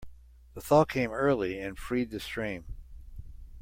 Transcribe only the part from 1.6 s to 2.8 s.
freed the stream.